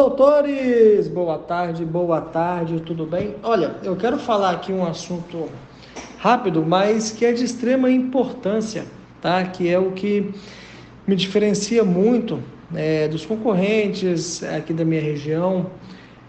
[0.00, 1.08] doutores!
[1.08, 3.34] Boa tarde, boa tarde, tudo bem?
[3.42, 5.50] Olha, eu quero falar aqui um assunto
[6.16, 8.86] rápido, mas que é de extrema importância,
[9.20, 9.44] tá?
[9.44, 10.32] Que é o que
[11.06, 12.42] me diferencia muito
[12.74, 15.66] é, dos concorrentes aqui da minha região,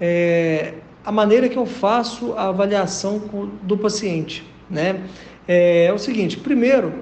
[0.00, 0.74] é,
[1.04, 3.22] a maneira que eu faço a avaliação
[3.62, 5.04] do paciente, né?
[5.46, 6.94] É, é o seguinte, primeiro,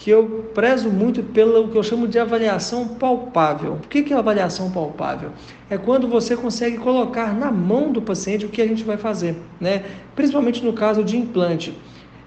[0.00, 3.74] que eu prezo muito pelo que eu chamo de avaliação palpável.
[3.74, 5.30] O que é avaliação palpável?
[5.68, 9.36] É quando você consegue colocar na mão do paciente o que a gente vai fazer,
[9.60, 9.84] né?
[10.16, 11.78] Principalmente no caso de implante.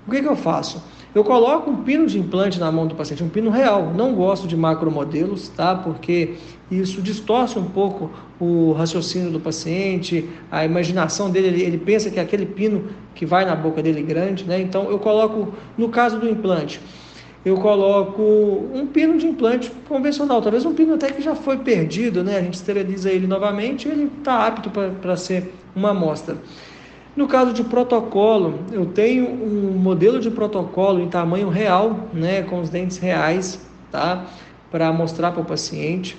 [0.08, 0.84] O que, que eu faço?
[1.16, 3.91] Eu coloco um pino de implante na mão do paciente, um pino real.
[3.91, 5.74] Não gosto de macromodelos, tá?
[5.74, 6.35] Porque
[6.70, 11.48] isso distorce um pouco o raciocínio do paciente, a imaginação dele.
[11.48, 14.62] Ele, ele pensa que é aquele pino que vai na boca dele grande, né?
[14.62, 16.80] Então eu coloco, no caso do implante,
[17.46, 18.22] eu coloco
[18.74, 22.38] um pino de implante convencional, talvez um pino até que já foi perdido, né?
[22.38, 26.38] A gente esteriliza ele novamente, ele está apto para ser uma amostra.
[27.16, 32.60] No caso de protocolo, eu tenho um modelo de protocolo em tamanho real, né, com
[32.60, 33.60] os dentes reais,
[33.91, 34.26] tá?
[34.72, 36.18] Para mostrar para o paciente.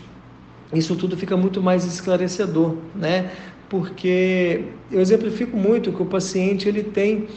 [0.73, 3.31] Isso tudo fica muito mais esclarecedor, né?
[3.69, 7.29] Porque eu exemplifico muito que o paciente ele tem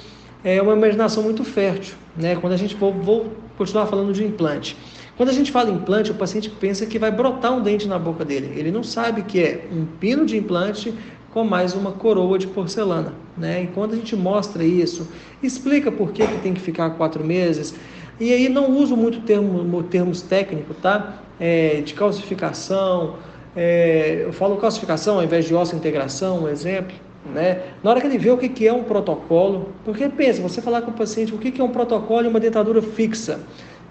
[0.44, 2.36] é, uma imaginação muito fértil, né?
[2.36, 4.78] Quando a gente vou, vou continuar falando de implante.
[5.16, 8.24] Quando a gente fala implante, o paciente pensa que vai brotar um dente na boca
[8.24, 8.54] dele.
[8.56, 10.94] Ele não sabe que é um pino de implante
[11.32, 13.14] com mais uma coroa de porcelana.
[13.36, 13.64] Né?
[13.64, 15.08] E quando a gente mostra isso,
[15.42, 17.74] explica por que, que tem que ficar quatro meses,
[18.20, 21.22] e aí não uso muito termo, termos técnicos, tá?
[21.40, 23.18] É, de calcificação,
[23.56, 26.96] é, eu falo calcificação ao invés de osso integração, um exemplo.
[27.34, 27.62] Né?
[27.84, 30.92] Na hora que ele vê o que é um protocolo, porque pensa, você falar com
[30.92, 33.40] o paciente o que é um protocolo e uma dentadura fixa,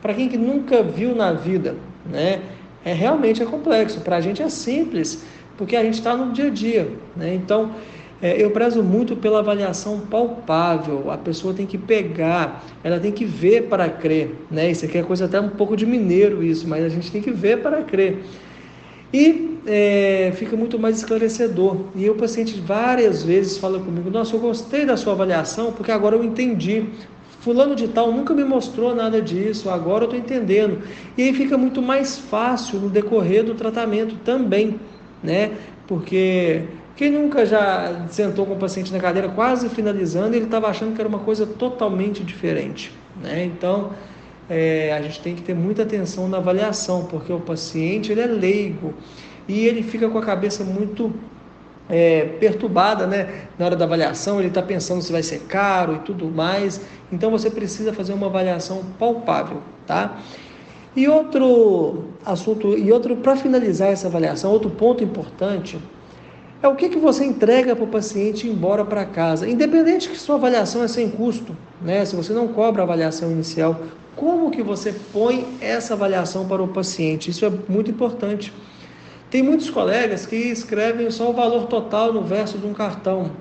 [0.00, 2.40] para quem que nunca viu na vida, né?
[2.86, 4.00] é realmente é complexo.
[4.00, 5.24] Para a gente é simples,
[5.58, 6.88] porque a gente está no dia a dia.
[7.16, 7.34] Né?
[7.34, 7.72] Então,
[8.22, 11.10] é, eu prezo muito pela avaliação palpável.
[11.10, 14.36] A pessoa tem que pegar, ela tem que ver para crer.
[14.48, 14.70] Né?
[14.70, 17.32] Isso aqui é coisa até um pouco de mineiro isso, mas a gente tem que
[17.32, 18.22] ver para crer.
[19.12, 21.77] E é, fica muito mais esclarecedor.
[21.94, 26.16] E o paciente várias vezes fala comigo: Nossa, eu gostei da sua avaliação porque agora
[26.16, 26.87] eu entendi.
[27.41, 30.82] Fulano de tal nunca me mostrou nada disso, agora eu estou entendendo.
[31.16, 34.81] E aí fica muito mais fácil no decorrer do tratamento também,
[35.22, 35.53] né?
[35.87, 36.65] Porque
[36.97, 41.00] quem nunca já sentou com o paciente na cadeira quase finalizando ele estava achando que
[41.00, 43.44] era uma coisa totalmente diferente, né?
[43.44, 43.91] Então
[44.50, 48.26] é, a gente tem que ter muita atenção na avaliação, porque o paciente ele é
[48.26, 48.93] leigo
[49.48, 51.12] e ele fica com a cabeça muito
[51.88, 53.46] é, perturbada, né?
[53.58, 56.80] Na hora da avaliação, ele está pensando se vai ser caro e tudo mais.
[57.12, 60.18] Então você precisa fazer uma avaliação palpável, tá?
[60.96, 65.78] E outro assunto, e outro para finalizar essa avaliação, outro ponto importante
[66.62, 69.48] é o que, que você entrega para o paciente ir embora para casa.
[69.48, 72.04] Independente que sua avaliação é sem custo, né?
[72.04, 73.78] Se você não cobra a avaliação inicial,
[74.16, 77.30] como que você põe essa avaliação para o paciente?
[77.30, 78.52] Isso é muito importante.
[79.36, 83.32] Tem muitos colegas que escrevem só o valor total no verso de um cartão.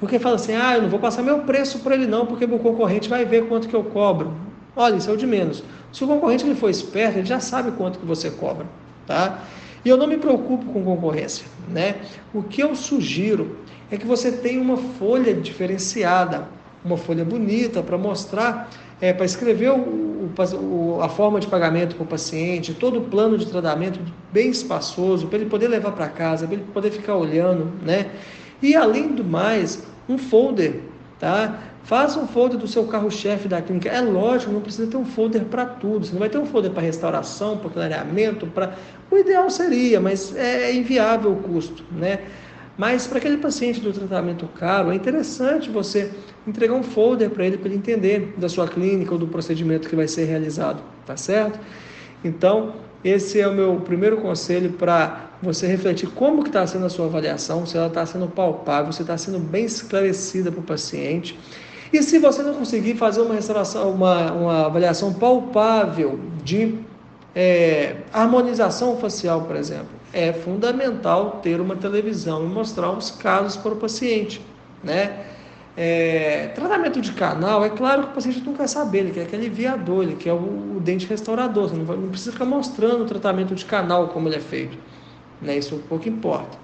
[0.00, 2.58] Porque fala assim: "Ah, eu não vou passar meu preço para ele não, porque meu
[2.58, 4.34] concorrente vai ver quanto que eu cobro".
[4.74, 5.62] Olha, isso é o de menos.
[5.92, 8.66] Se o concorrente ele for esperto, ele já sabe quanto que você cobra,
[9.06, 9.44] tá?
[9.84, 11.94] E eu não me preocupo com concorrência, né?
[12.34, 13.58] O que eu sugiro
[13.92, 16.48] é que você tenha uma folha diferenciada,
[16.84, 18.68] uma folha bonita para mostrar
[19.00, 19.76] é, para escrever o,
[21.02, 24.00] a forma de pagamento para o paciente, todo o plano de tratamento
[24.32, 28.10] bem espaçoso, para ele poder levar para casa, para ele poder ficar olhando, né?
[28.60, 30.80] E além do mais, um folder,
[31.18, 31.58] tá?
[31.84, 33.88] Faça um folder do seu carro-chefe da clínica.
[33.88, 36.04] É lógico, não precisa ter um folder para tudo.
[36.04, 38.74] Você não vai ter um folder para restauração, para clareamento, para.
[39.10, 42.20] O ideal seria, mas é inviável o custo, né?
[42.78, 46.12] Mas para aquele paciente do tratamento caro, é interessante você
[46.46, 49.96] entregar um folder para ele, para ele entender da sua clínica ou do procedimento que
[49.96, 51.58] vai ser realizado, tá certo?
[52.24, 56.88] Então, esse é o meu primeiro conselho para você refletir como que está sendo a
[56.88, 61.36] sua avaliação, se ela está sendo palpável, se está sendo bem esclarecida para o paciente.
[61.92, 66.78] E se você não conseguir fazer uma restauração, uma, uma avaliação palpável de
[67.34, 73.72] é, harmonização facial, por exemplo, é fundamental ter uma televisão e mostrar os casos para
[73.72, 74.40] o paciente,
[74.82, 75.26] né?
[75.76, 79.48] É, tratamento de canal, é claro que o paciente não quer saber, ele quer aquele
[79.48, 83.06] viador, ele quer o, o dente restaurador, você não, vai, não, precisa ficar mostrando o
[83.06, 84.76] tratamento de canal como ele é feito,
[85.40, 85.56] né?
[85.56, 86.58] Isso um pouco importa.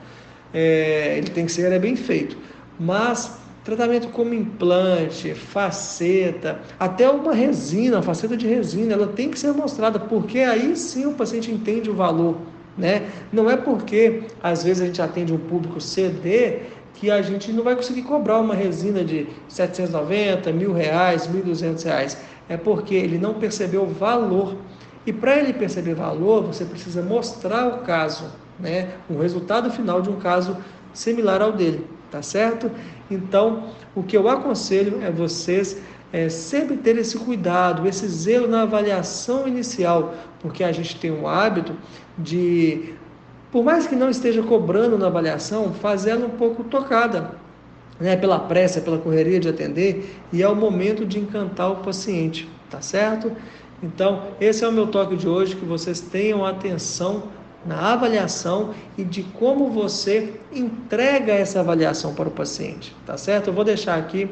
[0.52, 2.36] É, ele tem que ser é bem feito,
[2.78, 9.38] mas tratamento como implante, faceta, até uma resina, uma faceta de resina, ela tem que
[9.38, 12.36] ser mostrada, porque aí sim o paciente entende o valor
[12.76, 13.08] Né?
[13.32, 16.60] Não é porque às vezes a gente atende um público CD
[16.94, 22.18] que a gente não vai conseguir cobrar uma resina de 790, mil reais, 1.200 reais.
[22.48, 24.56] É porque ele não percebeu o valor.
[25.06, 28.24] E para ele perceber valor, você precisa mostrar o caso,
[28.58, 28.94] né?
[29.08, 30.56] o resultado final de um caso
[30.92, 32.70] similar ao dele, tá certo?
[33.10, 35.78] Então, o que eu aconselho é vocês
[36.12, 41.26] é, sempre ter esse cuidado, esse zelo na avaliação inicial, porque a gente tem um
[41.26, 41.74] hábito
[42.16, 42.94] de,
[43.50, 47.32] por mais que não esteja cobrando na avaliação, fazer ela um pouco tocada,
[47.98, 52.48] né, pela pressa, pela correria de atender, e é o momento de encantar o paciente,
[52.70, 53.32] tá certo?
[53.82, 57.24] Então, esse é o meu toque de hoje, que vocês tenham atenção
[57.66, 63.48] na avaliação e de como você entrega essa avaliação para o paciente, tá certo?
[63.48, 64.30] Eu vou deixar aqui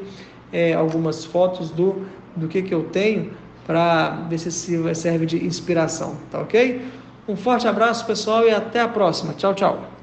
[0.53, 2.05] é, algumas fotos do,
[2.35, 3.31] do que, que eu tenho
[3.65, 4.51] para ver se
[4.95, 6.85] serve de inspiração, tá ok?
[7.27, 9.33] Um forte abraço, pessoal, e até a próxima.
[9.33, 10.02] Tchau, tchau.